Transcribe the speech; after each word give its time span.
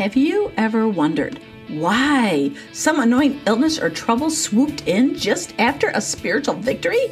Have 0.00 0.16
you 0.16 0.50
ever 0.56 0.88
wondered 0.88 1.38
why 1.68 2.52
some 2.72 3.00
annoying 3.00 3.38
illness 3.46 3.78
or 3.78 3.90
trouble 3.90 4.30
swooped 4.30 4.88
in 4.88 5.14
just 5.14 5.52
after 5.58 5.88
a 5.88 6.00
spiritual 6.00 6.54
victory? 6.54 7.10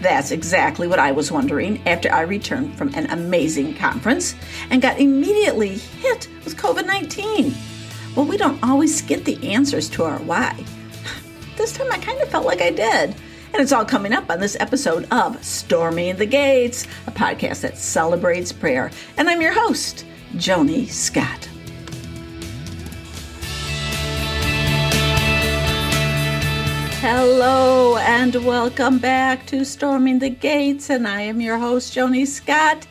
That's 0.00 0.30
exactly 0.30 0.88
what 0.88 0.98
I 0.98 1.12
was 1.12 1.30
wondering 1.30 1.86
after 1.86 2.10
I 2.10 2.22
returned 2.22 2.78
from 2.78 2.94
an 2.94 3.10
amazing 3.10 3.74
conference 3.74 4.34
and 4.70 4.80
got 4.80 4.98
immediately 4.98 5.76
hit 5.76 6.28
with 6.46 6.56
COVID 6.56 6.86
19. 6.86 7.52
Well, 8.16 8.24
we 8.24 8.38
don't 8.38 8.64
always 8.64 9.02
get 9.02 9.26
the 9.26 9.52
answers 9.52 9.90
to 9.90 10.04
our 10.04 10.18
why. 10.20 10.58
This 11.58 11.76
time 11.76 11.92
I 11.92 11.98
kind 11.98 12.22
of 12.22 12.30
felt 12.30 12.46
like 12.46 12.62
I 12.62 12.70
did. 12.70 13.14
And 13.52 13.56
it's 13.60 13.72
all 13.72 13.84
coming 13.84 14.14
up 14.14 14.30
on 14.30 14.40
this 14.40 14.56
episode 14.58 15.06
of 15.12 15.44
Storming 15.44 16.16
the 16.16 16.24
Gates, 16.24 16.86
a 17.06 17.10
podcast 17.10 17.60
that 17.60 17.76
celebrates 17.76 18.50
prayer. 18.50 18.90
And 19.18 19.28
I'm 19.28 19.42
your 19.42 19.52
host, 19.52 20.06
Joni 20.36 20.88
Scott. 20.88 21.50
Hello 27.06 27.98
and 27.98 28.34
welcome 28.46 28.98
back 28.98 29.44
to 29.48 29.66
Storming 29.66 30.20
the 30.20 30.30
Gates, 30.30 30.88
and 30.88 31.06
I 31.06 31.20
am 31.20 31.38
your 31.38 31.58
host, 31.58 31.94
Joni 31.94 32.26
Scott. 32.26 32.86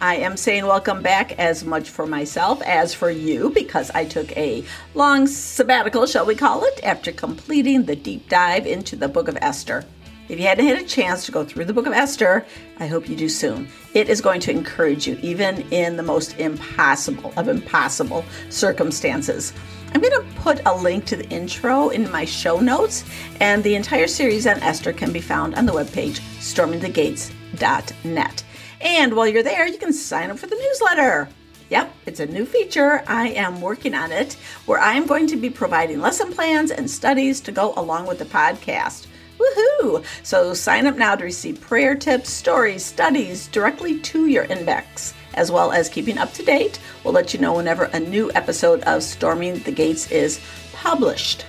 I 0.00 0.16
am 0.16 0.38
saying 0.38 0.64
welcome 0.64 1.02
back 1.02 1.38
as 1.38 1.64
much 1.64 1.90
for 1.90 2.06
myself 2.06 2.62
as 2.62 2.94
for 2.94 3.10
you 3.10 3.50
because 3.50 3.90
I 3.90 4.06
took 4.06 4.34
a 4.38 4.64
long 4.94 5.26
sabbatical, 5.26 6.06
shall 6.06 6.24
we 6.24 6.34
call 6.34 6.64
it, 6.64 6.82
after 6.82 7.12
completing 7.12 7.82
the 7.82 7.94
deep 7.94 8.30
dive 8.30 8.66
into 8.66 8.96
the 8.96 9.06
book 9.06 9.28
of 9.28 9.36
Esther. 9.42 9.84
If 10.30 10.38
you 10.40 10.46
hadn't 10.46 10.66
had 10.66 10.78
a 10.78 10.84
chance 10.84 11.26
to 11.26 11.32
go 11.32 11.44
through 11.44 11.66
the 11.66 11.74
book 11.74 11.86
of 11.86 11.92
Esther, 11.92 12.46
I 12.78 12.86
hope 12.86 13.06
you 13.06 13.16
do 13.16 13.28
soon. 13.28 13.68
It 13.92 14.08
is 14.08 14.22
going 14.22 14.40
to 14.40 14.50
encourage 14.50 15.06
you, 15.06 15.18
even 15.20 15.60
in 15.70 15.98
the 15.98 16.02
most 16.02 16.38
impossible 16.38 17.34
of 17.36 17.48
impossible 17.48 18.24
circumstances. 18.48 19.52
I'm 19.94 20.00
going 20.00 20.12
to 20.12 20.24
put 20.36 20.60
a 20.66 20.76
link 20.76 21.06
to 21.06 21.16
the 21.16 21.28
intro 21.28 21.88
in 21.88 22.10
my 22.10 22.24
show 22.24 22.60
notes, 22.60 23.04
and 23.40 23.64
the 23.64 23.74
entire 23.74 24.06
series 24.06 24.46
on 24.46 24.60
Esther 24.60 24.92
can 24.92 25.12
be 25.12 25.20
found 25.20 25.54
on 25.54 25.66
the 25.66 25.72
webpage 25.72 26.20
stormingthegates.net. 26.38 28.44
And 28.80 29.14
while 29.14 29.26
you're 29.26 29.42
there, 29.42 29.66
you 29.66 29.78
can 29.78 29.92
sign 29.92 30.30
up 30.30 30.38
for 30.38 30.46
the 30.46 30.56
newsletter. 30.56 31.28
Yep, 31.70 31.94
it's 32.06 32.20
a 32.20 32.26
new 32.26 32.46
feature. 32.46 33.02
I 33.06 33.28
am 33.30 33.60
working 33.60 33.94
on 33.94 34.12
it 34.12 34.34
where 34.66 34.78
I 34.78 34.94
am 34.94 35.06
going 35.06 35.26
to 35.28 35.36
be 35.36 35.50
providing 35.50 36.00
lesson 36.00 36.32
plans 36.32 36.70
and 36.70 36.90
studies 36.90 37.40
to 37.42 37.52
go 37.52 37.74
along 37.74 38.06
with 38.06 38.18
the 38.18 38.24
podcast. 38.24 39.06
Woohoo! 39.38 40.04
So 40.22 40.54
sign 40.54 40.86
up 40.86 40.96
now 40.96 41.14
to 41.14 41.24
receive 41.24 41.60
prayer 41.60 41.94
tips, 41.94 42.30
stories, 42.30 42.84
studies 42.84 43.48
directly 43.48 44.00
to 44.00 44.26
your 44.26 44.46
inbox, 44.46 45.12
as 45.38 45.52
well 45.52 45.70
as 45.70 45.88
keeping 45.88 46.18
up 46.18 46.32
to 46.34 46.42
date. 46.42 46.80
We'll 47.02 47.14
let 47.14 47.32
you 47.32 47.40
know 47.40 47.54
whenever 47.54 47.84
a 47.84 48.00
new 48.00 48.30
episode 48.34 48.82
of 48.82 49.04
Storming 49.04 49.60
the 49.60 49.72
Gates 49.72 50.10
is 50.10 50.40
published. 50.74 51.46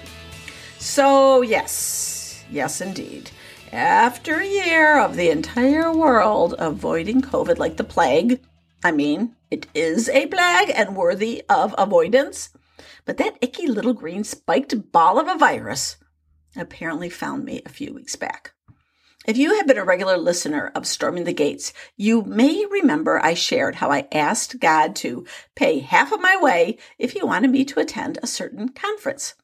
So, 0.77 1.41
yes, 1.41 2.45
yes, 2.51 2.81
indeed. 2.81 3.31
After 3.73 4.39
a 4.39 4.47
year 4.47 4.99
of 4.99 5.15
the 5.15 5.29
entire 5.29 5.91
world 5.91 6.55
avoiding 6.59 7.21
COVID 7.21 7.57
like 7.57 7.77
the 7.77 7.83
plague, 7.83 8.39
I 8.83 8.91
mean, 8.91 9.35
it 9.51 9.65
is 9.73 10.07
a 10.07 10.27
plague 10.27 10.71
and 10.73 10.95
worthy 10.95 11.43
of 11.49 11.73
avoidance, 11.77 12.49
but 13.05 13.17
that 13.17 13.37
icky 13.41 13.67
little 13.67 13.93
green 13.93 14.23
spiked 14.23 14.91
ball 14.91 15.19
of 15.19 15.27
a 15.27 15.37
virus 15.37 15.97
apparently 16.55 17.09
found 17.09 17.43
me 17.43 17.61
a 17.65 17.69
few 17.69 17.93
weeks 17.93 18.15
back. 18.15 18.53
If 19.29 19.37
you 19.37 19.57
have 19.57 19.67
been 19.67 19.77
a 19.77 19.85
regular 19.85 20.17
listener 20.17 20.71
of 20.73 20.87
Storming 20.87 21.25
the 21.25 21.33
Gates, 21.33 21.71
you 21.95 22.23
may 22.23 22.65
remember 22.65 23.23
I 23.23 23.35
shared 23.35 23.75
how 23.75 23.91
I 23.91 24.07
asked 24.11 24.59
God 24.59 24.95
to 24.95 25.23
pay 25.55 25.81
half 25.81 26.11
of 26.11 26.19
my 26.19 26.35
way 26.41 26.79
if 26.97 27.11
he 27.11 27.21
wanted 27.21 27.51
me 27.51 27.63
to 27.65 27.79
attend 27.79 28.17
a 28.23 28.25
certain 28.25 28.69
conference. 28.69 29.35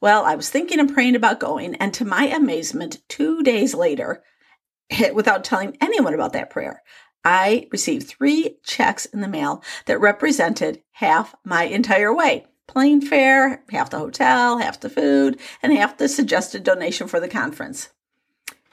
Well, 0.00 0.24
I 0.24 0.34
was 0.34 0.50
thinking 0.50 0.80
and 0.80 0.92
praying 0.92 1.14
about 1.14 1.38
going, 1.38 1.76
and 1.76 1.94
to 1.94 2.04
my 2.04 2.24
amazement, 2.24 2.98
two 3.06 3.44
days 3.44 3.74
later, 3.74 4.24
without 5.12 5.44
telling 5.44 5.76
anyone 5.80 6.14
about 6.14 6.32
that 6.32 6.50
prayer, 6.50 6.82
I 7.24 7.68
received 7.70 8.08
three 8.08 8.58
checks 8.64 9.06
in 9.06 9.20
the 9.20 9.28
mail 9.28 9.62
that 9.86 10.00
represented 10.00 10.82
half 10.94 11.36
my 11.44 11.62
entire 11.62 12.12
way 12.12 12.46
plane 12.66 13.00
fare, 13.00 13.62
half 13.70 13.90
the 13.90 14.00
hotel, 14.00 14.58
half 14.58 14.80
the 14.80 14.90
food, 14.90 15.38
and 15.62 15.72
half 15.72 15.96
the 15.96 16.08
suggested 16.08 16.64
donation 16.64 17.06
for 17.06 17.20
the 17.20 17.28
conference. 17.28 17.90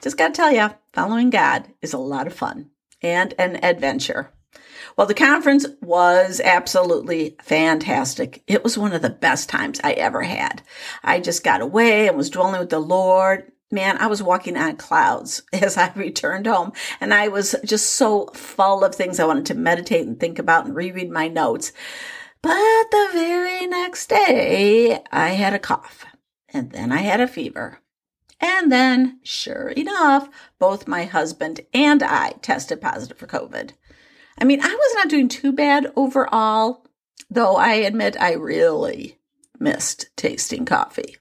Just 0.00 0.16
got 0.16 0.28
to 0.28 0.34
tell 0.34 0.52
you, 0.52 0.70
following 0.92 1.30
God 1.30 1.68
is 1.80 1.92
a 1.92 1.98
lot 1.98 2.26
of 2.26 2.34
fun 2.34 2.70
and 3.02 3.34
an 3.38 3.62
adventure. 3.64 4.32
Well, 4.96 5.06
the 5.06 5.14
conference 5.14 5.66
was 5.82 6.40
absolutely 6.42 7.36
fantastic. 7.42 8.42
It 8.46 8.64
was 8.64 8.78
one 8.78 8.92
of 8.92 9.02
the 9.02 9.10
best 9.10 9.48
times 9.48 9.80
I 9.84 9.92
ever 9.92 10.22
had. 10.22 10.62
I 11.02 11.20
just 11.20 11.44
got 11.44 11.60
away 11.60 12.08
and 12.08 12.16
was 12.16 12.30
dwelling 12.30 12.60
with 12.60 12.70
the 12.70 12.78
Lord. 12.78 13.52
Man, 13.70 13.98
I 13.98 14.06
was 14.06 14.22
walking 14.22 14.56
on 14.56 14.76
clouds 14.76 15.42
as 15.52 15.76
I 15.76 15.92
returned 15.94 16.46
home, 16.46 16.72
and 17.00 17.12
I 17.12 17.28
was 17.28 17.54
just 17.64 17.90
so 17.90 18.26
full 18.32 18.84
of 18.84 18.94
things 18.94 19.18
I 19.18 19.26
wanted 19.26 19.46
to 19.46 19.54
meditate 19.54 20.06
and 20.06 20.18
think 20.18 20.38
about 20.38 20.66
and 20.66 20.74
reread 20.74 21.10
my 21.10 21.28
notes. 21.28 21.72
But 22.42 22.52
the 22.90 23.08
very 23.12 23.66
next 23.66 24.08
day, 24.08 25.02
I 25.10 25.30
had 25.30 25.52
a 25.52 25.58
cough, 25.58 26.06
and 26.48 26.70
then 26.70 26.92
I 26.92 26.98
had 26.98 27.20
a 27.20 27.26
fever. 27.26 27.80
And 28.40 28.70
then, 28.70 29.20
sure 29.22 29.68
enough, 29.70 30.28
both 30.58 30.88
my 30.88 31.04
husband 31.04 31.60
and 31.72 32.02
I 32.02 32.32
tested 32.42 32.80
positive 32.80 33.16
for 33.16 33.26
COVID. 33.26 33.72
I 34.38 34.44
mean, 34.44 34.60
I 34.60 34.74
was 34.74 34.94
not 34.94 35.08
doing 35.08 35.28
too 35.28 35.52
bad 35.52 35.90
overall, 35.96 36.86
though 37.30 37.56
I 37.56 37.74
admit 37.74 38.20
I 38.20 38.34
really 38.34 39.18
missed 39.58 40.10
tasting 40.16 40.64
coffee. 40.64 41.16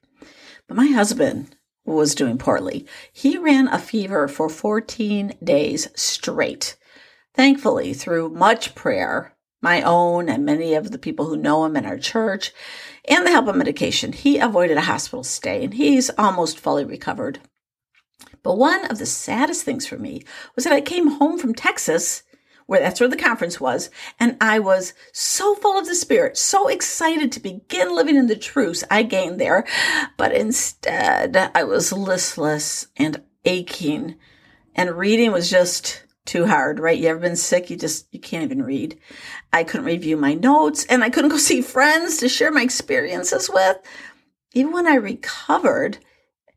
But 0.67 0.75
my 0.77 0.87
husband 0.87 1.55
was 1.85 2.15
doing 2.15 2.37
poorly. 2.37 2.85
He 3.13 3.37
ran 3.37 3.67
a 3.67 3.79
fever 3.79 4.27
for 4.27 4.49
14 4.49 5.35
days 5.43 5.87
straight. 5.95 6.75
Thankfully, 7.33 7.93
through 7.93 8.29
much 8.29 8.75
prayer, 8.75 9.34
my 9.65 9.81
own 9.81 10.29
and 10.29 10.45
many 10.45 10.75
of 10.75 10.91
the 10.91 10.99
people 10.99 11.25
who 11.25 11.35
know 11.35 11.65
him 11.65 11.75
in 11.75 11.87
our 11.87 11.97
church, 11.97 12.53
and 13.05 13.25
the 13.25 13.31
help 13.31 13.47
of 13.47 13.55
medication, 13.55 14.13
he 14.13 14.37
avoided 14.37 14.77
a 14.77 14.81
hospital 14.81 15.23
stay 15.23 15.63
and 15.63 15.73
he's 15.73 16.11
almost 16.19 16.59
fully 16.59 16.85
recovered. 16.85 17.39
But 18.43 18.59
one 18.59 18.85
of 18.85 18.99
the 18.99 19.07
saddest 19.07 19.63
things 19.63 19.87
for 19.87 19.97
me 19.97 20.21
was 20.55 20.65
that 20.65 20.73
I 20.73 20.81
came 20.81 21.07
home 21.07 21.39
from 21.39 21.55
Texas 21.55 22.21
where 22.67 22.79
that's 22.79 22.99
where 22.99 23.09
the 23.09 23.15
conference 23.15 23.59
was. 23.59 23.89
And 24.19 24.37
I 24.39 24.59
was 24.59 24.93
so 25.11 25.55
full 25.55 25.77
of 25.79 25.87
the 25.87 25.95
spirit, 25.95 26.37
so 26.37 26.67
excited 26.67 27.31
to 27.31 27.39
begin 27.39 27.95
living 27.95 28.15
in 28.15 28.27
the 28.27 28.35
truths 28.35 28.83
I 28.89 29.03
gained 29.03 29.39
there. 29.39 29.65
But 30.17 30.31
instead, 30.31 31.51
I 31.53 31.63
was 31.63 31.91
listless 31.91 32.87
and 32.97 33.21
aching, 33.45 34.15
and 34.75 34.97
reading 34.97 35.31
was 35.31 35.49
just 35.49 36.04
too 36.25 36.46
hard, 36.47 36.80
right? 36.80 36.97
You 36.97 37.08
ever 37.09 37.19
been 37.19 37.36
sick? 37.36 37.69
You 37.69 37.78
just, 37.78 38.08
you 38.12 38.19
can't 38.19 38.44
even 38.44 38.63
read. 38.63 39.00
I 39.53 39.63
couldn't 39.63 39.86
review 39.86 40.18
my 40.18 40.34
notes 40.34 40.86
and 40.86 41.03
I 41.03 41.09
couldn't 41.09 41.30
go 41.30 41.38
see 41.40 41.62
friends 41.62 42.18
to 42.18 42.30
share 42.30 42.52
my 42.52 42.62
experiences 42.62 43.50
with. 43.50 43.78
Even 44.53 44.74
when 44.74 44.88
I 44.88 44.96
recovered, 44.96 46.00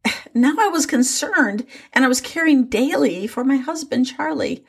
now 0.34 0.54
I 0.58 0.68
was 0.68 0.86
concerned 0.86 1.66
and 1.92 2.04
I 2.04 2.08
was 2.08 2.20
caring 2.20 2.66
daily 2.66 3.26
for 3.26 3.44
my 3.44 3.56
husband, 3.56 4.06
Charlie. 4.06 4.64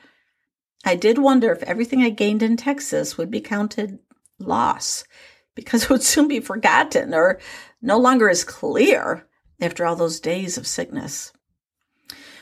I 0.84 0.96
did 0.96 1.18
wonder 1.18 1.52
if 1.52 1.62
everything 1.62 2.02
I 2.02 2.10
gained 2.10 2.42
in 2.42 2.56
Texas 2.56 3.18
would 3.18 3.30
be 3.30 3.40
counted 3.40 3.98
loss 4.38 5.04
because 5.54 5.84
it 5.84 5.90
would 5.90 6.02
soon 6.02 6.28
be 6.28 6.40
forgotten 6.40 7.14
or 7.14 7.38
no 7.82 7.98
longer 7.98 8.28
as 8.28 8.44
clear 8.44 9.26
after 9.60 9.84
all 9.84 9.96
those 9.96 10.20
days 10.20 10.56
of 10.56 10.66
sickness. 10.66 11.32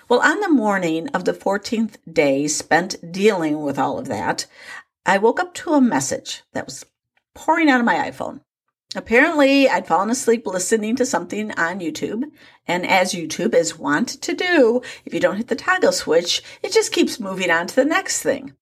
Well, 0.09 0.21
on 0.21 0.41
the 0.41 0.49
morning 0.49 1.09
of 1.09 1.27
the 1.27 1.35
14th 1.35 1.97
day 2.11 2.49
spent 2.49 3.13
dealing 3.13 3.61
with 3.61 3.79
all 3.79 3.99
of 3.99 4.09
that, 4.09 4.47
I 5.05 5.19
woke 5.19 5.39
up 5.39 5.53
to 5.55 5.75
a 5.75 5.83
message 5.83 6.45
that 6.55 6.65
was 6.65 6.87
pouring 7.35 7.69
out 7.69 7.81
of 7.81 7.85
my 7.85 8.11
iPhone. 8.11 8.41
Apparently, 8.97 9.69
I'd 9.69 9.87
fallen 9.87 10.09
asleep 10.09 10.47
listening 10.47 10.97
to 10.97 11.05
something 11.05 11.51
on 11.59 11.81
YouTube, 11.81 12.25
and 12.66 12.87
as 12.87 13.13
YouTube 13.13 13.53
is 13.53 13.78
wont 13.78 14.09
to 14.22 14.33
do, 14.33 14.81
if 15.05 15.13
you 15.13 15.21
don't 15.21 15.37
hit 15.37 15.49
the 15.49 15.55
toggle 15.55 15.93
switch, 15.93 16.43
it 16.63 16.72
just 16.72 16.91
keeps 16.91 17.21
moving 17.21 17.51
on 17.51 17.66
to 17.66 17.77
the 17.77 17.84
next 17.84 18.22
thing. 18.22 18.54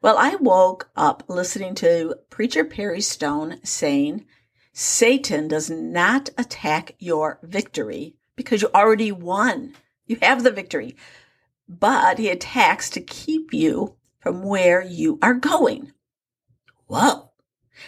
Well, 0.00 0.16
I 0.16 0.36
woke 0.36 0.88
up 0.96 1.24
listening 1.28 1.74
to 1.74 2.14
Preacher 2.30 2.64
Perry 2.64 3.02
Stone 3.02 3.60
saying, 3.64 4.24
Satan 4.72 5.46
does 5.46 5.68
not 5.68 6.30
attack 6.38 6.94
your 6.98 7.38
victory 7.42 8.14
because 8.34 8.62
you 8.62 8.70
already 8.74 9.12
won. 9.12 9.74
You 10.06 10.16
have 10.22 10.42
the 10.42 10.50
victory, 10.50 10.96
but 11.68 12.18
he 12.18 12.28
attacks 12.28 12.90
to 12.90 13.00
keep 13.00 13.52
you 13.52 13.96
from 14.20 14.42
where 14.42 14.82
you 14.82 15.18
are 15.22 15.34
going. 15.34 15.92
Whoa. 16.86 17.30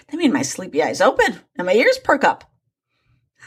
That 0.08 0.16
made 0.18 0.32
my 0.32 0.42
sleepy 0.42 0.82
eyes 0.82 1.00
open 1.00 1.40
and 1.56 1.66
my 1.66 1.72
ears 1.72 1.98
perk 1.98 2.24
up. 2.24 2.50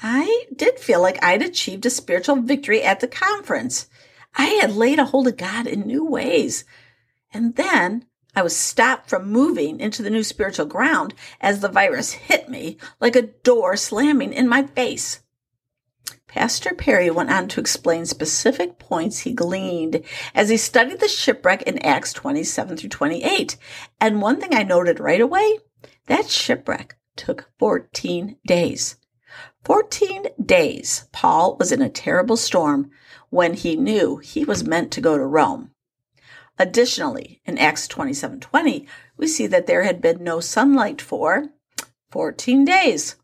I 0.01 0.45
did 0.55 0.79
feel 0.79 1.01
like 1.01 1.23
I'd 1.23 1.41
achieved 1.41 1.85
a 1.85 1.89
spiritual 1.89 2.37
victory 2.37 2.81
at 2.81 2.99
the 2.99 3.07
conference. 3.07 3.87
I 4.35 4.45
had 4.45 4.75
laid 4.75 4.99
a 4.99 5.05
hold 5.05 5.27
of 5.27 5.37
God 5.37 5.67
in 5.67 5.81
new 5.81 6.05
ways. 6.05 6.63
And 7.33 7.55
then 7.55 8.05
I 8.35 8.41
was 8.41 8.55
stopped 8.55 9.09
from 9.09 9.29
moving 9.29 9.79
into 9.79 10.01
the 10.01 10.09
new 10.09 10.23
spiritual 10.23 10.65
ground 10.65 11.13
as 11.39 11.59
the 11.59 11.69
virus 11.69 12.13
hit 12.13 12.49
me 12.49 12.77
like 12.99 13.15
a 13.15 13.23
door 13.23 13.75
slamming 13.75 14.33
in 14.33 14.47
my 14.47 14.63
face. 14.63 15.20
Pastor 16.33 16.73
Perry 16.73 17.11
went 17.11 17.29
on 17.29 17.49
to 17.49 17.59
explain 17.59 18.05
specific 18.05 18.79
points 18.79 19.19
he 19.19 19.33
gleaned 19.33 20.01
as 20.33 20.47
he 20.47 20.55
studied 20.55 21.01
the 21.01 21.09
shipwreck 21.09 21.61
in 21.63 21.77
Acts 21.79 22.13
27 22.13 22.77
through 22.77 22.89
28. 22.89 23.57
And 23.99 24.21
one 24.21 24.39
thing 24.39 24.55
I 24.55 24.63
noted 24.63 25.01
right 25.01 25.19
away 25.19 25.59
that 26.05 26.29
shipwreck 26.29 26.95
took 27.17 27.49
14 27.59 28.37
days. 28.47 28.95
14 29.65 30.27
days, 30.41 31.09
Paul 31.11 31.57
was 31.57 31.73
in 31.73 31.81
a 31.81 31.89
terrible 31.89 32.37
storm 32.37 32.91
when 33.29 33.53
he 33.53 33.75
knew 33.75 34.15
he 34.15 34.45
was 34.45 34.63
meant 34.63 34.89
to 34.93 35.01
go 35.01 35.17
to 35.17 35.25
Rome. 35.25 35.71
Additionally, 36.57 37.41
in 37.43 37.57
Acts 37.57 37.89
27:20, 37.89 38.87
we 39.17 39.27
see 39.27 39.47
that 39.47 39.67
there 39.67 39.83
had 39.83 40.01
been 40.01 40.23
no 40.23 40.39
sunlight 40.39 41.01
for 41.01 41.49
14 42.09 42.63
days. 42.63 43.17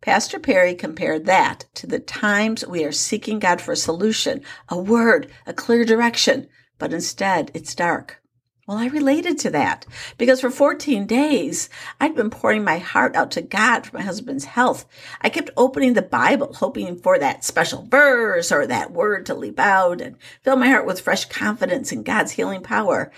Pastor 0.00 0.38
Perry 0.38 0.74
compared 0.74 1.26
that 1.26 1.66
to 1.74 1.86
the 1.86 1.98
times 1.98 2.66
we 2.66 2.84
are 2.84 2.92
seeking 2.92 3.38
God 3.38 3.60
for 3.60 3.72
a 3.72 3.76
solution, 3.76 4.42
a 4.68 4.78
word, 4.78 5.30
a 5.46 5.52
clear 5.52 5.84
direction, 5.84 6.48
but 6.78 6.92
instead 6.92 7.50
it's 7.54 7.74
dark. 7.74 8.22
Well, 8.66 8.78
I 8.78 8.86
related 8.86 9.38
to 9.40 9.50
that 9.50 9.86
because 10.18 10.40
for 10.40 10.50
14 10.50 11.04
days, 11.04 11.68
I'd 12.00 12.14
been 12.14 12.30
pouring 12.30 12.62
my 12.62 12.78
heart 12.78 13.16
out 13.16 13.32
to 13.32 13.42
God 13.42 13.84
for 13.84 13.96
my 13.96 14.02
husband's 14.04 14.44
health. 14.44 14.86
I 15.20 15.30
kept 15.30 15.50
opening 15.56 15.94
the 15.94 16.02
Bible, 16.02 16.54
hoping 16.54 16.96
for 16.96 17.18
that 17.18 17.44
special 17.44 17.84
verse 17.90 18.52
or 18.52 18.66
that 18.68 18.92
word 18.92 19.26
to 19.26 19.34
leap 19.34 19.58
out 19.58 20.00
and 20.00 20.16
fill 20.42 20.56
my 20.56 20.68
heart 20.68 20.86
with 20.86 21.00
fresh 21.00 21.24
confidence 21.24 21.90
in 21.90 22.04
God's 22.04 22.32
healing 22.32 22.62
power. 22.62 23.10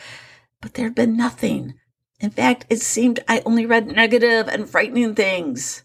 But 0.63 0.75
there'd 0.75 0.95
been 0.95 1.17
nothing. 1.17 1.75
In 2.21 2.31
fact, 2.31 2.65
it 2.71 2.81
seemed 2.81 3.21
I 3.29 3.43
only 3.45 3.67
read 3.67 3.87
negative 3.87 4.49
and 4.49 4.69
frightening 4.69 5.15
things. 5.15 5.84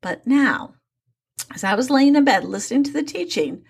But 0.00 0.26
now, 0.26 0.74
as 1.54 1.64
I 1.64 1.74
was 1.74 1.90
laying 1.90 2.16
in 2.16 2.24
bed 2.24 2.44
listening 2.44 2.84
to 2.84 2.92
the 2.92 3.02
teaching, 3.02 3.64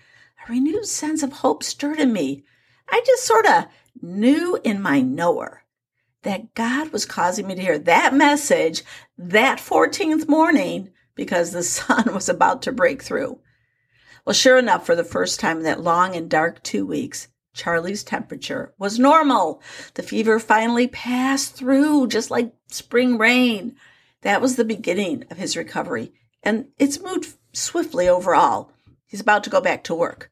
a 0.47 0.51
renewed 0.51 0.85
sense 0.85 1.23
of 1.23 1.33
hope 1.33 1.63
stirred 1.63 1.99
in 1.99 2.13
me. 2.13 2.43
I 2.89 3.01
just 3.05 3.25
sort 3.25 3.45
of 3.45 3.65
knew 4.01 4.59
in 4.63 4.81
my 4.81 5.01
knower 5.01 5.63
that 6.23 6.53
God 6.53 6.91
was 6.91 7.05
causing 7.05 7.47
me 7.47 7.55
to 7.55 7.61
hear 7.61 7.79
that 7.79 8.13
message 8.13 8.83
that 9.17 9.59
14th 9.59 10.27
morning 10.27 10.91
because 11.15 11.51
the 11.51 11.63
sun 11.63 12.13
was 12.13 12.29
about 12.29 12.61
to 12.63 12.71
break 12.71 13.01
through. 13.01 13.39
Well, 14.25 14.33
sure 14.33 14.57
enough, 14.57 14.85
for 14.85 14.95
the 14.95 15.05
first 15.05 15.39
time 15.39 15.57
in 15.57 15.63
that 15.63 15.81
long 15.81 16.15
and 16.15 16.29
dark 16.29 16.61
two 16.61 16.85
weeks, 16.85 17.29
Charlie's 17.53 18.03
temperature 18.03 18.73
was 18.77 18.99
normal. 18.99 19.61
The 19.93 20.03
fever 20.03 20.39
finally 20.39 20.87
passed 20.87 21.55
through 21.55 22.07
just 22.07 22.29
like 22.29 22.53
spring 22.67 23.17
rain. 23.17 23.75
That 24.21 24.41
was 24.41 24.55
the 24.55 24.65
beginning 24.65 25.25
of 25.29 25.37
his 25.37 25.55
recovery, 25.55 26.13
and 26.43 26.67
it's 26.77 27.01
moved 27.01 27.37
swiftly 27.53 28.07
overall. 28.09 28.71
He's 29.05 29.21
about 29.21 29.43
to 29.45 29.49
go 29.49 29.61
back 29.61 29.83
to 29.85 29.95
work. 29.95 30.31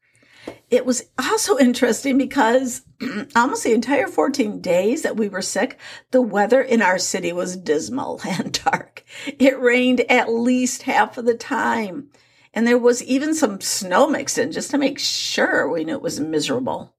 It 0.70 0.84
was 0.84 1.04
also 1.18 1.58
interesting 1.58 2.18
because 2.18 2.82
almost 3.36 3.64
the 3.64 3.72
entire 3.72 4.06
14 4.06 4.60
days 4.60 5.02
that 5.02 5.16
we 5.16 5.28
were 5.28 5.42
sick, 5.42 5.78
the 6.10 6.22
weather 6.22 6.60
in 6.60 6.82
our 6.82 6.98
city 6.98 7.32
was 7.32 7.56
dismal 7.56 8.20
and 8.26 8.52
dark. 8.64 9.04
It 9.38 9.60
rained 9.60 10.00
at 10.10 10.32
least 10.32 10.82
half 10.82 11.18
of 11.18 11.24
the 11.24 11.34
time. 11.34 12.10
And 12.52 12.66
there 12.66 12.78
was 12.78 13.02
even 13.04 13.34
some 13.34 13.60
snow 13.60 14.08
mixed 14.08 14.38
in 14.38 14.50
just 14.50 14.70
to 14.70 14.78
make 14.78 14.98
sure 14.98 15.68
we 15.68 15.84
knew 15.84 15.92
it 15.92 16.02
was 16.02 16.18
miserable. 16.18 16.94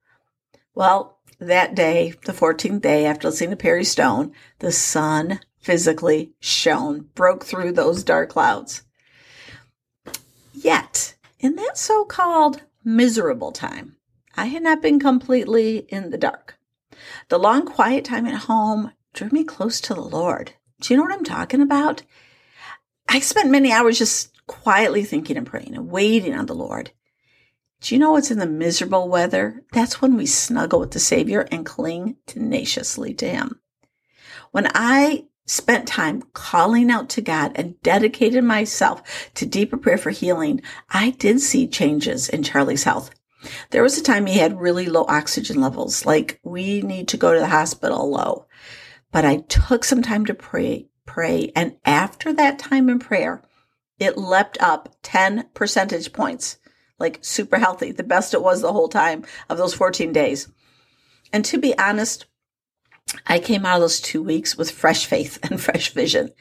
Well, 0.75 1.17
that 1.39 1.73
day, 1.73 2.13
the 2.25 2.31
14th 2.31 2.81
day 2.81 3.05
after 3.05 3.27
listening 3.27 3.51
to 3.51 3.55
Perry 3.55 3.83
Stone, 3.83 4.33
the 4.59 4.71
sun 4.71 5.39
physically 5.67 6.31
shone, 6.39 7.09
broke 7.13 7.43
through 7.43 7.73
those 7.73 8.01
dark 8.01 8.29
clouds. 8.29 8.83
Yet, 10.53 11.15
in 11.41 11.57
that 11.57 11.77
so 11.77 12.05
called 12.05 12.63
miserable 12.85 13.51
time, 13.51 13.97
I 14.37 14.45
had 14.45 14.63
not 14.63 14.81
been 14.81 14.97
completely 14.97 15.79
in 15.89 16.09
the 16.09 16.17
dark. 16.17 16.57
The 17.27 17.37
long, 17.37 17.65
quiet 17.65 18.05
time 18.05 18.25
at 18.25 18.43
home 18.45 18.93
drew 19.13 19.27
me 19.29 19.43
close 19.43 19.81
to 19.81 19.93
the 19.93 19.99
Lord. 19.99 20.53
Do 20.79 20.93
you 20.93 20.97
know 20.97 21.03
what 21.03 21.11
I'm 21.11 21.25
talking 21.25 21.61
about? 21.61 22.01
I 23.09 23.19
spent 23.19 23.51
many 23.51 23.69
hours 23.69 23.97
just 23.97 24.31
quietly 24.47 25.03
thinking 25.03 25.35
and 25.35 25.45
praying 25.45 25.75
and 25.75 25.91
waiting 25.91 26.33
on 26.33 26.45
the 26.45 26.55
Lord. 26.55 26.91
Do 27.81 27.93
you 27.93 27.99
know 27.99 28.13
what's 28.13 28.31
in 28.31 28.39
the 28.39 28.45
miserable 28.45 29.09
weather? 29.09 29.63
That's 29.73 30.01
when 30.01 30.15
we 30.15 30.27
snuggle 30.27 30.79
with 30.79 30.91
the 30.91 30.99
Savior 30.99 31.45
and 31.51 31.65
cling 31.65 32.15
tenaciously 32.25 33.13
to 33.15 33.27
Him. 33.27 33.59
When 34.51 34.69
I 34.73 35.25
spent 35.47 35.87
time 35.87 36.21
calling 36.33 36.91
out 36.91 37.09
to 37.09 37.21
God 37.21 37.53
and 37.55 37.81
dedicated 37.81 38.43
myself 38.43 39.01
to 39.33 39.45
deeper 39.45 39.77
prayer 39.77 39.97
for 39.97 40.11
healing, 40.11 40.61
I 40.91 41.11
did 41.11 41.39
see 41.39 41.67
changes 41.67 42.29
in 42.29 42.43
Charlie's 42.43 42.83
health. 42.83 43.09
There 43.71 43.83
was 43.83 43.97
a 43.97 44.03
time 44.03 44.25
he 44.25 44.37
had 44.39 44.59
really 44.59 44.87
low 44.87 45.05
oxygen 45.07 45.59
levels, 45.61 46.05
like 46.05 46.39
we 46.43 46.81
need 46.81 47.07
to 47.09 47.17
go 47.17 47.33
to 47.33 47.39
the 47.39 47.47
hospital 47.47 48.09
low. 48.09 48.45
But 49.11 49.25
I 49.25 49.37
took 49.37 49.83
some 49.83 50.01
time 50.01 50.25
to 50.25 50.33
pray, 50.33 50.89
pray, 51.05 51.51
and 51.55 51.77
after 51.85 52.33
that 52.33 52.59
time 52.59 52.89
in 52.89 52.99
prayer, 52.99 53.41
it 53.99 54.17
leapt 54.17 54.57
up 54.61 54.95
10 55.03 55.49
percentage 55.53 56.13
points, 56.13 56.57
like 56.99 57.19
super 57.21 57.57
healthy, 57.57 57.91
the 57.91 58.03
best 58.03 58.33
it 58.33 58.43
was 58.43 58.61
the 58.61 58.73
whole 58.73 58.89
time 58.89 59.25
of 59.49 59.57
those 59.57 59.73
14 59.73 60.11
days. 60.11 60.49
And 61.31 61.43
to 61.45 61.57
be 61.57 61.77
honest, 61.77 62.25
I 63.25 63.39
came 63.39 63.65
out 63.65 63.75
of 63.75 63.81
those 63.81 64.01
two 64.01 64.21
weeks 64.21 64.57
with 64.57 64.71
fresh 64.71 65.05
faith 65.05 65.39
and 65.43 65.61
fresh 65.61 65.91
vision. 65.91 66.31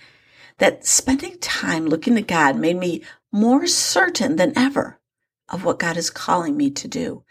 That 0.59 0.87
spending 0.87 1.39
time 1.39 1.87
looking 1.87 2.15
to 2.15 2.23
God 2.23 2.57
made 2.57 2.79
me 2.79 3.05
more 3.31 3.67
certain 3.67 4.37
than 4.37 4.57
ever 4.57 4.99
of 5.49 5.65
what 5.65 5.79
God 5.79 5.97
is 5.97 6.11
calling 6.11 6.57
me 6.57 6.71
to 6.71 6.89
do. 6.89 7.25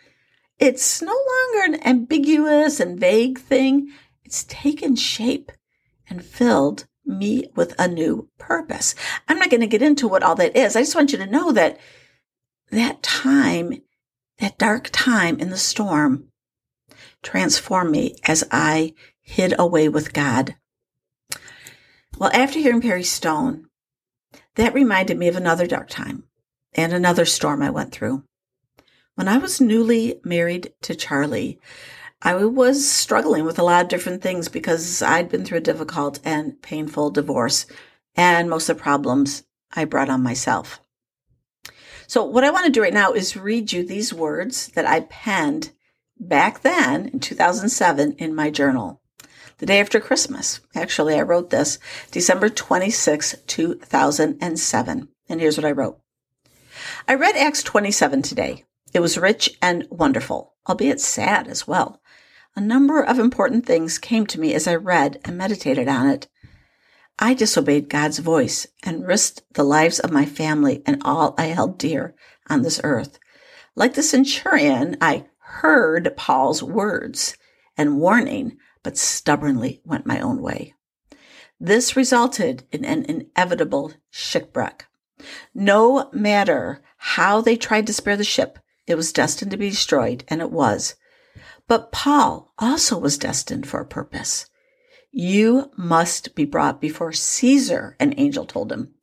It's 0.60 1.02
no 1.02 1.12
longer 1.12 1.66
an 1.66 1.88
ambiguous 1.88 2.80
and 2.80 3.00
vague 3.00 3.40
thing. 3.40 3.92
It's 4.24 4.44
taken 4.46 4.96
shape 4.96 5.52
and 6.10 6.24
filled 6.24 6.86
me 7.06 7.48
with 7.56 7.76
a 7.80 7.88
new 7.88 8.30
purpose. 8.38 8.96
I'm 9.28 9.38
not 9.38 9.50
going 9.50 9.62
to 9.62 9.68
get 9.68 9.82
into 9.82 10.08
what 10.08 10.24
all 10.24 10.36
that 10.36 10.56
is. 10.56 10.76
I 10.76 10.82
just 10.82 10.96
want 10.96 11.12
you 11.12 11.18
to 11.18 11.26
know 11.26 11.52
that 11.52 11.78
that 12.72 13.04
time, 13.04 13.82
that 14.40 14.58
dark 14.58 14.90
time 14.92 15.40
in 15.40 15.50
the 15.50 15.58
storm 15.58 16.30
transformed 17.22 17.92
me 17.92 18.16
as 18.24 18.44
I 18.52 18.94
hid 19.26 19.54
away 19.60 19.90
with 19.90 20.14
God. 20.14 20.56
Well, 22.18 22.32
after 22.34 22.60
hearing 22.60 22.82
Perry 22.82 23.04
Stone, 23.04 23.66
that 24.56 24.74
reminded 24.74 25.18
me 25.18 25.28
of 25.28 25.36
another 25.36 25.68
dark 25.68 25.90
time 25.90 26.24
and 26.74 26.94
another 26.94 27.26
storm 27.26 27.62
I 27.62 27.70
went 27.70 27.92
through. 27.92 28.24
When 29.16 29.28
I 29.28 29.38
was 29.38 29.60
newly 29.60 30.22
married 30.24 30.74
to 30.84 30.96
Charlie, 30.96 31.60
I 32.22 32.36
was 32.36 32.90
struggling 32.90 33.46
with 33.46 33.60
a 33.60 33.64
lot 33.64 33.84
of 33.84 33.90
different 33.90 34.22
things 34.22 34.48
because 34.48 35.02
I'd 35.02 35.30
been 35.30 35.44
through 35.44 35.58
a 35.58 35.62
difficult 35.62 36.20
and 36.24 36.62
painful 36.62 37.10
divorce, 37.12 37.66
and 38.16 38.50
most 38.50 38.70
of 38.70 38.78
the 38.78 38.84
problems 38.84 39.44
I 39.76 39.86
brought 39.86 40.10
on 40.10 40.24
myself. 40.24 40.80
So, 42.08 42.24
what 42.24 42.44
I 42.44 42.52
want 42.52 42.66
to 42.66 42.72
do 42.72 42.82
right 42.82 42.94
now 42.94 43.12
is 43.14 43.36
read 43.36 43.72
you 43.72 43.84
these 43.84 44.14
words 44.14 44.68
that 44.70 44.86
I 44.86 45.02
penned 45.02 45.72
back 46.20 46.62
then 46.62 47.08
in 47.08 47.20
2007 47.20 48.14
in 48.14 48.36
my 48.36 48.50
journal 48.50 49.02
the 49.58 49.66
day 49.66 49.80
after 49.80 50.00
Christmas. 50.00 50.60
Actually, 50.76 51.16
I 51.16 51.22
wrote 51.22 51.50
this 51.50 51.80
December 52.12 52.50
26, 52.50 53.36
2007. 53.48 55.08
And 55.30 55.42
here's 55.42 55.58
what 55.58 55.66
I 55.66 55.72
wrote 55.72 56.00
I 57.08 57.16
read 57.16 57.36
Acts 57.36 57.64
27 57.64 58.22
today. 58.22 58.66
It 58.94 59.00
was 59.00 59.18
rich 59.18 59.58
and 59.62 59.88
wonderful, 59.90 60.54
albeit 60.68 61.02
sad 61.02 61.48
as 61.48 61.68
well. 61.68 62.02
A 62.56 62.62
number 62.62 63.02
of 63.02 63.20
important 63.20 63.66
things 63.66 63.98
came 63.98 64.26
to 64.28 64.40
me 64.40 64.54
as 64.54 64.68
I 64.68 64.76
read 64.76 65.20
and 65.26 65.38
meditated 65.38 65.88
on 65.88 66.08
it. 66.08 66.28
I 67.20 67.34
disobeyed 67.34 67.90
God's 67.90 68.20
voice 68.20 68.68
and 68.84 69.08
risked 69.08 69.42
the 69.54 69.64
lives 69.64 70.00
of 70.00 70.12
my 70.12 70.26
family 70.26 70.82
and 70.86 71.02
all 71.04 71.36
I 71.38 71.46
held 71.48 71.78
dear 71.78 72.16
on 72.50 72.62
this 72.62 72.80
earth. 72.84 73.20
Like 73.76 73.94
the 73.94 74.04
centurion, 74.04 74.98
I 75.02 75.26
heard 75.40 76.16
Paul's 76.16 76.64
words 76.64 77.38
and 77.78 78.00
warning, 78.00 78.58
but 78.86 78.98
stubbornly 79.00 79.82
went 79.84 80.06
my 80.06 80.20
own 80.20 80.40
way. 80.44 80.76
This 81.60 81.96
resulted 81.96 82.66
in 82.72 82.86
an 82.86 83.04
inevitable 83.06 83.94
shipwreck. 84.12 84.86
No 85.56 86.08
matter 86.14 86.84
how 86.98 87.42
they 87.42 87.58
tried 87.58 87.88
to 87.88 87.94
spare 87.94 88.16
the 88.16 88.24
ship, 88.24 88.60
it 88.86 88.94
was 88.94 89.12
destined 89.12 89.50
to 89.50 89.58
be 89.58 89.72
destroyed, 89.72 90.24
and 90.28 90.40
it 90.40 90.52
was. 90.52 90.94
But 91.68 91.92
Paul 91.92 92.54
also 92.60 93.00
was 93.00 93.18
destined 93.18 93.68
for 93.68 93.80
a 93.80 93.88
purpose. 93.88 94.46
You 95.10 95.72
must 95.76 96.36
be 96.36 96.46
brought 96.46 96.80
before 96.80 97.12
Caesar, 97.12 97.96
an 98.00 98.14
angel 98.18 98.46
told 98.46 98.72
him. 98.72 98.94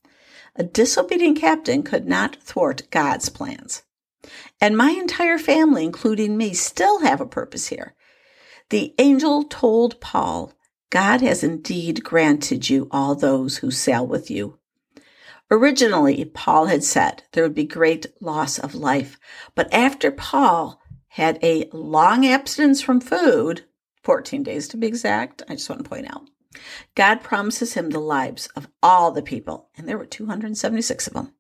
A 0.54 0.62
disobedient 0.62 1.40
captain 1.40 1.82
could 1.82 2.06
not 2.06 2.36
thwart 2.40 2.88
God's 2.92 3.30
plans. 3.30 3.82
And 4.60 4.76
my 4.76 4.90
entire 4.90 5.38
family, 5.38 5.84
including 5.84 6.36
me, 6.36 6.54
still 6.54 7.00
have 7.00 7.20
a 7.20 7.26
purpose 7.26 7.66
here. 7.66 7.96
The 8.72 8.94
angel 8.96 9.42
told 9.42 10.00
Paul 10.00 10.54
God 10.88 11.20
has 11.20 11.44
indeed 11.44 12.02
granted 12.02 12.70
you 12.70 12.88
all 12.90 13.14
those 13.14 13.58
who 13.58 13.70
sail 13.70 14.06
with 14.06 14.30
you. 14.30 14.58
Originally, 15.50 16.24
Paul 16.24 16.64
had 16.64 16.82
said 16.82 17.24
there 17.32 17.42
would 17.42 17.54
be 17.54 17.64
great 17.64 18.06
loss 18.22 18.58
of 18.58 18.74
life, 18.74 19.18
but 19.54 19.70
after 19.74 20.10
Paul 20.10 20.80
had 21.08 21.38
a 21.42 21.68
long 21.74 22.24
abstinence 22.24 22.80
from 22.80 23.02
food, 23.02 23.66
14 24.04 24.42
days 24.42 24.68
to 24.68 24.78
be 24.78 24.86
exact, 24.86 25.42
I 25.50 25.56
just 25.56 25.68
want 25.68 25.84
to 25.84 25.90
point 25.90 26.10
out, 26.10 26.30
God 26.94 27.22
promises 27.22 27.74
him 27.74 27.90
the 27.90 28.00
lives 28.00 28.46
of 28.56 28.68
all 28.82 29.10
the 29.10 29.20
people, 29.20 29.68
and 29.76 29.86
there 29.86 29.98
were 29.98 30.06
276 30.06 31.08
of 31.08 31.12
them. 31.12 31.34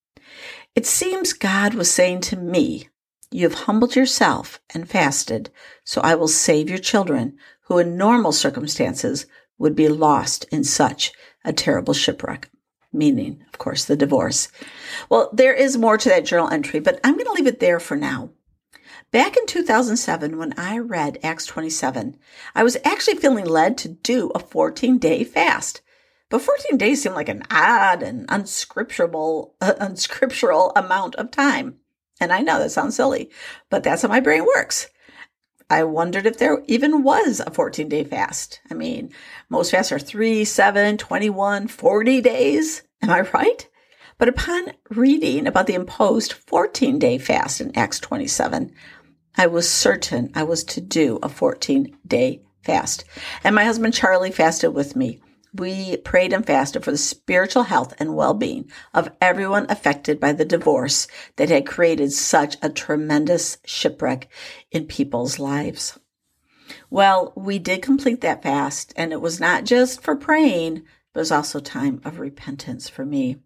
It 0.74 0.84
seems 0.84 1.32
God 1.32 1.72
was 1.72 1.90
saying 1.90 2.20
to 2.20 2.36
me, 2.36 2.90
You 3.32 3.48
have 3.48 3.64
humbled 3.64 3.96
yourself 3.96 4.60
and 4.74 4.86
fasted, 4.86 5.50
so 5.84 6.02
I 6.02 6.14
will 6.14 6.28
save 6.28 6.68
your 6.68 6.78
children 6.78 7.38
who 7.62 7.78
in 7.78 7.96
normal 7.96 8.32
circumstances 8.32 9.24
would 9.56 9.74
be 9.74 9.88
lost 9.88 10.44
in 10.52 10.64
such 10.64 11.12
a 11.42 11.52
terrible 11.52 11.94
shipwreck. 11.94 12.50
Meaning, 12.92 13.42
of 13.50 13.58
course, 13.58 13.86
the 13.86 13.96
divorce. 13.96 14.48
Well, 15.08 15.30
there 15.32 15.54
is 15.54 15.78
more 15.78 15.96
to 15.96 16.10
that 16.10 16.26
journal 16.26 16.50
entry, 16.50 16.78
but 16.78 17.00
I'm 17.02 17.14
going 17.14 17.24
to 17.24 17.32
leave 17.32 17.46
it 17.46 17.58
there 17.58 17.80
for 17.80 17.96
now. 17.96 18.32
Back 19.12 19.38
in 19.38 19.46
2007, 19.46 20.36
when 20.36 20.52
I 20.58 20.76
read 20.76 21.18
Acts 21.22 21.46
27, 21.46 22.18
I 22.54 22.62
was 22.62 22.76
actually 22.84 23.16
feeling 23.16 23.46
led 23.46 23.78
to 23.78 23.88
do 23.88 24.30
a 24.34 24.40
14 24.40 24.98
day 24.98 25.24
fast. 25.24 25.80
But 26.28 26.42
14 26.42 26.76
days 26.76 27.02
seemed 27.02 27.14
like 27.14 27.30
an 27.30 27.44
odd 27.50 28.02
and 28.02 28.26
unscriptural, 28.28 29.54
uh, 29.62 29.72
unscriptural 29.78 30.72
amount 30.76 31.14
of 31.14 31.30
time. 31.30 31.78
And 32.22 32.32
I 32.32 32.38
know 32.38 32.60
that 32.60 32.70
sounds 32.70 32.94
silly, 32.94 33.30
but 33.68 33.82
that's 33.82 34.02
how 34.02 34.08
my 34.08 34.20
brain 34.20 34.44
works. 34.44 34.86
I 35.68 35.82
wondered 35.82 36.24
if 36.24 36.38
there 36.38 36.62
even 36.68 37.02
was 37.02 37.40
a 37.44 37.50
14 37.50 37.88
day 37.88 38.04
fast. 38.04 38.60
I 38.70 38.74
mean, 38.74 39.10
most 39.48 39.72
fasts 39.72 39.90
are 39.90 39.98
3, 39.98 40.44
7, 40.44 40.98
21, 40.98 41.66
40 41.66 42.20
days. 42.20 42.82
Am 43.02 43.10
I 43.10 43.22
right? 43.22 43.68
But 44.18 44.28
upon 44.28 44.72
reading 44.88 45.48
about 45.48 45.66
the 45.66 45.74
imposed 45.74 46.34
14 46.34 47.00
day 47.00 47.18
fast 47.18 47.60
in 47.60 47.76
Acts 47.76 47.98
27, 47.98 48.72
I 49.36 49.48
was 49.48 49.68
certain 49.68 50.30
I 50.32 50.44
was 50.44 50.62
to 50.62 50.80
do 50.80 51.18
a 51.24 51.28
14 51.28 51.96
day 52.06 52.42
fast. 52.62 53.04
And 53.42 53.56
my 53.56 53.64
husband 53.64 53.94
Charlie 53.94 54.30
fasted 54.30 54.72
with 54.72 54.94
me. 54.94 55.20
We 55.54 55.98
prayed 55.98 56.32
and 56.32 56.46
fasted 56.46 56.82
for 56.82 56.92
the 56.92 56.98
spiritual 56.98 57.64
health 57.64 57.94
and 57.98 58.16
well 58.16 58.32
being 58.32 58.70
of 58.94 59.12
everyone 59.20 59.66
affected 59.68 60.18
by 60.18 60.32
the 60.32 60.46
divorce 60.46 61.06
that 61.36 61.50
had 61.50 61.66
created 61.66 62.12
such 62.12 62.56
a 62.62 62.70
tremendous 62.70 63.58
shipwreck 63.64 64.28
in 64.70 64.86
people's 64.86 65.38
lives. 65.38 65.98
Well, 66.88 67.32
we 67.36 67.58
did 67.58 67.82
complete 67.82 68.22
that 68.22 68.42
fast, 68.42 68.94
and 68.96 69.12
it 69.12 69.20
was 69.20 69.40
not 69.40 69.64
just 69.64 70.00
for 70.02 70.16
praying, 70.16 70.84
but 71.12 71.20
it 71.20 71.22
was 71.22 71.32
also 71.32 71.60
time 71.60 72.00
of 72.04 72.18
repentance 72.18 72.88
for 72.88 73.04
me. 73.04 73.36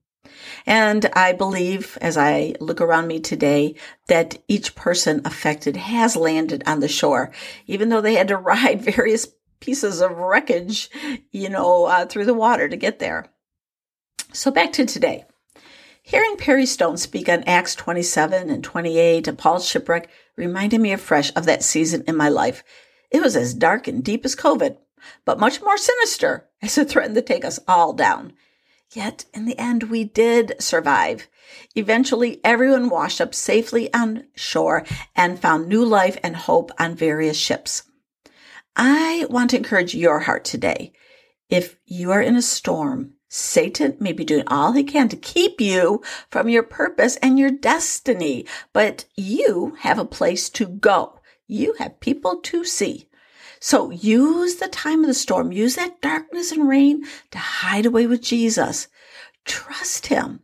And 0.64 1.06
I 1.14 1.32
believe 1.32 1.96
as 2.00 2.16
I 2.16 2.54
look 2.60 2.80
around 2.80 3.06
me 3.06 3.20
today 3.20 3.74
that 4.08 4.38
each 4.48 4.74
person 4.74 5.22
affected 5.24 5.76
has 5.76 6.16
landed 6.16 6.62
on 6.66 6.80
the 6.80 6.88
shore, 6.88 7.32
even 7.66 7.88
though 7.88 8.00
they 8.00 8.14
had 8.14 8.28
to 8.28 8.36
ride 8.36 8.82
various 8.82 9.28
pieces 9.60 10.00
of 10.00 10.12
wreckage, 10.12 10.90
you 11.30 11.48
know, 11.48 11.86
uh, 11.86 12.06
through 12.06 12.24
the 12.24 12.34
water 12.34 12.68
to 12.68 12.76
get 12.76 12.98
there. 12.98 13.26
So 14.32 14.50
back 14.50 14.72
to 14.74 14.86
today. 14.86 15.24
Hearing 16.02 16.36
Perry 16.36 16.66
Stone 16.66 16.98
speak 16.98 17.28
on 17.28 17.42
Acts 17.44 17.74
27 17.74 18.48
and 18.48 18.62
28 18.62 19.26
and 19.26 19.36
Paul's 19.36 19.68
shipwreck 19.68 20.08
reminded 20.36 20.80
me 20.80 20.92
afresh 20.92 21.32
of 21.34 21.46
that 21.46 21.64
season 21.64 22.04
in 22.06 22.16
my 22.16 22.28
life. 22.28 22.62
It 23.10 23.22
was 23.22 23.34
as 23.34 23.54
dark 23.54 23.88
and 23.88 24.04
deep 24.04 24.24
as 24.24 24.36
COVID, 24.36 24.76
but 25.24 25.40
much 25.40 25.60
more 25.62 25.76
sinister 25.76 26.48
as 26.62 26.78
it 26.78 26.88
threatened 26.88 27.16
to 27.16 27.22
take 27.22 27.44
us 27.44 27.58
all 27.66 27.92
down. 27.92 28.34
Yet 28.92 29.24
in 29.34 29.46
the 29.46 29.58
end, 29.58 29.84
we 29.84 30.04
did 30.04 30.54
survive. 30.60 31.28
Eventually, 31.74 32.40
everyone 32.44 32.88
washed 32.88 33.20
up 33.20 33.34
safely 33.34 33.92
on 33.92 34.24
shore 34.34 34.84
and 35.16 35.40
found 35.40 35.68
new 35.68 35.84
life 35.84 36.16
and 36.22 36.36
hope 36.36 36.70
on 36.78 36.94
various 36.94 37.36
ships. 37.36 37.82
I 38.76 39.26
want 39.30 39.50
to 39.50 39.56
encourage 39.56 39.94
your 39.94 40.20
heart 40.20 40.44
today. 40.44 40.92
If 41.48 41.76
you 41.86 42.12
are 42.12 42.20
in 42.20 42.36
a 42.36 42.42
storm, 42.42 43.14
Satan 43.28 43.96
may 43.98 44.12
be 44.12 44.24
doing 44.24 44.44
all 44.46 44.72
he 44.72 44.84
can 44.84 45.08
to 45.08 45.16
keep 45.16 45.60
you 45.60 46.02
from 46.30 46.48
your 46.48 46.62
purpose 46.62 47.16
and 47.16 47.38
your 47.38 47.50
destiny, 47.50 48.46
but 48.72 49.06
you 49.16 49.76
have 49.80 49.98
a 49.98 50.04
place 50.04 50.50
to 50.50 50.66
go. 50.66 51.20
You 51.46 51.74
have 51.78 52.00
people 52.00 52.40
to 52.42 52.64
see. 52.64 53.08
So 53.60 53.90
use 53.90 54.56
the 54.56 54.68
time 54.68 55.00
of 55.00 55.06
the 55.06 55.14
storm, 55.14 55.52
use 55.52 55.76
that 55.76 56.00
darkness 56.02 56.52
and 56.52 56.68
rain 56.68 57.04
to 57.30 57.38
hide 57.38 57.86
away 57.86 58.06
with 58.06 58.22
Jesus. 58.22 58.88
Trust 59.44 60.06
him. 60.06 60.40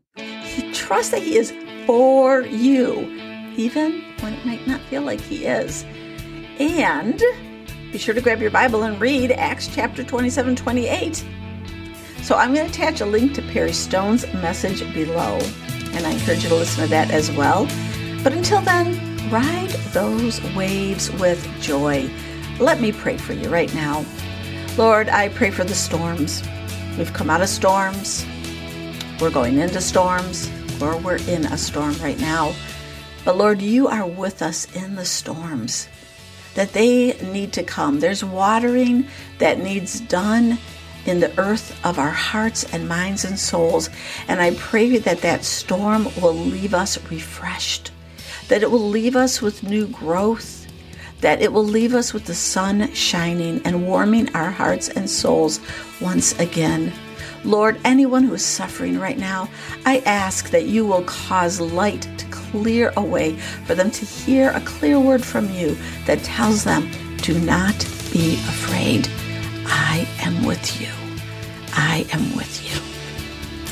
Trust 0.72 1.10
that 1.10 1.22
he 1.22 1.36
is 1.36 1.52
for 1.86 2.40
you, 2.40 2.94
even 3.56 4.02
when 4.20 4.32
it 4.32 4.46
might 4.46 4.66
not 4.66 4.80
feel 4.82 5.02
like 5.02 5.20
he 5.20 5.44
is. 5.44 5.84
And 6.58 7.22
be 7.92 7.98
sure 7.98 8.14
to 8.14 8.22
grab 8.22 8.40
your 8.40 8.50
Bible 8.50 8.84
and 8.84 8.98
read 8.98 9.32
Acts 9.32 9.68
chapter 9.68 10.02
27 10.02 10.56
28. 10.56 11.24
So 12.22 12.36
I'm 12.36 12.54
going 12.54 12.66
to 12.66 12.72
attach 12.72 13.02
a 13.02 13.06
link 13.06 13.34
to 13.34 13.42
Perry 13.42 13.72
Stone's 13.72 14.24
message 14.32 14.80
below, 14.94 15.38
and 15.92 16.06
I 16.06 16.12
encourage 16.12 16.42
you 16.42 16.48
to 16.48 16.54
listen 16.54 16.84
to 16.84 16.90
that 16.90 17.10
as 17.10 17.30
well. 17.32 17.66
But 18.22 18.32
until 18.32 18.62
then, 18.62 19.30
ride 19.30 19.68
those 19.92 20.42
waves 20.54 21.10
with 21.12 21.46
joy. 21.60 22.08
Let 22.58 22.80
me 22.80 22.92
pray 22.92 23.18
for 23.18 23.34
you 23.34 23.50
right 23.50 23.72
now. 23.74 24.06
Lord, 24.78 25.10
I 25.10 25.28
pray 25.28 25.50
for 25.50 25.64
the 25.64 25.74
storms. 25.74 26.42
We've 26.96 27.12
come 27.12 27.28
out 27.28 27.42
of 27.42 27.48
storms. 27.50 28.24
We're 29.20 29.30
going 29.30 29.58
into 29.58 29.82
storms, 29.82 30.50
or 30.80 30.96
we're 30.96 31.20
in 31.28 31.44
a 31.44 31.58
storm 31.58 31.94
right 31.98 32.18
now. 32.18 32.54
But 33.24 33.36
Lord, 33.36 33.60
you 33.60 33.86
are 33.88 34.06
with 34.06 34.40
us 34.40 34.74
in 34.74 34.94
the 34.94 35.04
storms, 35.04 35.88
that 36.54 36.72
they 36.72 37.12
need 37.32 37.52
to 37.54 37.62
come. 37.62 38.00
There's 38.00 38.24
watering 38.24 39.06
that 39.38 39.58
needs 39.58 40.00
done 40.00 40.58
in 41.06 41.20
the 41.20 41.36
earth 41.38 41.78
of 41.84 41.98
our 41.98 42.10
hearts 42.10 42.64
and 42.72 42.88
minds 42.88 43.24
and 43.24 43.38
souls. 43.38 43.90
And 44.28 44.40
I 44.40 44.54
pray 44.54 44.98
that 44.98 45.22
that 45.22 45.44
storm 45.44 46.08
will 46.20 46.34
leave 46.34 46.74
us 46.74 47.02
refreshed, 47.10 47.90
that 48.48 48.62
it 48.62 48.70
will 48.70 48.88
leave 48.88 49.16
us 49.16 49.42
with 49.42 49.62
new 49.62 49.86
growth 49.88 50.62
that 51.22 51.40
it 51.40 51.52
will 51.52 51.64
leave 51.64 51.94
us 51.94 52.12
with 52.12 52.26
the 52.26 52.34
sun 52.34 52.92
shining 52.92 53.62
and 53.64 53.86
warming 53.86 54.34
our 54.34 54.50
hearts 54.50 54.88
and 54.88 55.08
souls 55.08 55.60
once 56.00 56.38
again. 56.40 56.92
Lord, 57.44 57.80
anyone 57.84 58.24
who 58.24 58.34
is 58.34 58.44
suffering 58.44 58.98
right 58.98 59.18
now, 59.18 59.48
I 59.86 59.98
ask 60.00 60.50
that 60.50 60.66
you 60.66 60.84
will 60.84 61.04
cause 61.04 61.60
light 61.60 62.08
to 62.18 62.26
clear 62.52 62.92
a 62.96 63.02
way 63.02 63.34
for 63.66 63.74
them 63.74 63.90
to 63.90 64.04
hear 64.04 64.50
a 64.50 64.60
clear 64.60 65.00
word 65.00 65.24
from 65.24 65.50
you 65.50 65.76
that 66.06 66.22
tells 66.22 66.64
them, 66.64 66.88
do 67.16 67.38
not 67.40 67.76
be 68.12 68.34
afraid. 68.34 69.08
I 69.66 70.06
am 70.20 70.44
with 70.44 70.80
you. 70.80 70.88
I 71.72 72.06
am 72.12 72.36
with 72.36 72.54
you. 72.62 72.78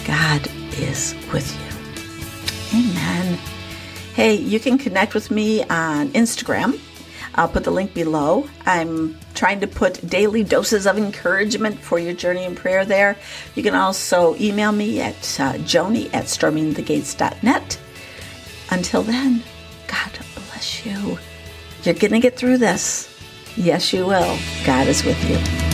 God 0.07 0.49
is 0.81 1.15
with 1.33 1.49
you. 1.61 2.81
Amen. 2.81 3.39
Hey, 4.15 4.35
you 4.35 4.59
can 4.59 4.79
connect 4.79 5.15
with 5.15 5.31
me 5.31 5.63
on 5.65 6.09
Instagram 6.11 6.81
I'll 7.35 7.49
put 7.49 7.65
the 7.65 7.71
link 7.71 7.95
below. 7.95 8.49
I'm 8.67 9.19
trying 9.35 9.61
to 9.61 9.67
put 9.67 10.07
daily 10.09 10.43
doses 10.43 10.87
of 10.87 10.99
encouragement 10.99 11.79
for 11.79 11.99
your 11.99 12.13
journey 12.13 12.45
in 12.45 12.55
prayer 12.57 12.85
there. 12.85 13.17
You 13.55 13.63
can 13.63 13.75
also 13.75 14.35
email 14.37 14.73
me 14.73 15.01
at 15.01 15.15
uh, 15.15 15.55
joni 15.65 16.13
at 16.13 16.25
stormingthegates.net. 16.25 17.79
Until 18.71 19.03
then, 19.03 19.43
God 19.87 20.11
bless 20.35 20.87
you. 20.87 21.19
You're 21.83 21.95
going 21.95 22.13
to 22.13 22.21
get 22.21 22.37
through 22.37 22.59
this. 22.59 23.09
Yes, 23.57 23.93
you 23.93 24.07
will. 24.07 24.39
God 24.65 24.87
is 24.87 25.05
with 25.05 25.19
you. 25.29 25.70